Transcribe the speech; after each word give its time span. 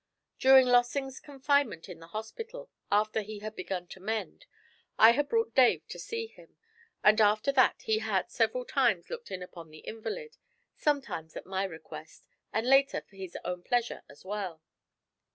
During 0.39 0.65
Lossing's 0.65 1.19
confinement 1.19 1.87
in 1.87 1.99
the 1.99 2.07
hospital, 2.07 2.71
after 2.91 3.21
he 3.21 3.37
had 3.37 3.55
begun 3.55 3.85
to 3.89 3.99
mend, 3.99 4.47
I 4.97 5.11
had 5.11 5.29
brought 5.29 5.53
Dave 5.53 5.87
to 5.89 5.99
see 5.99 6.25
him, 6.25 6.57
and 7.03 7.21
after 7.21 7.51
that 7.51 7.83
he 7.83 7.99
had 7.99 8.31
several 8.31 8.65
times 8.65 9.11
looked 9.11 9.29
in 9.29 9.43
upon 9.43 9.69
the 9.69 9.85
invalid; 9.85 10.37
sometimes 10.75 11.35
at 11.35 11.45
my 11.45 11.63
request, 11.65 12.27
and 12.51 12.65
later 12.67 13.01
for 13.07 13.15
his 13.15 13.37
own 13.45 13.61
pleasure 13.61 14.01
as 14.09 14.25
well. 14.25 14.63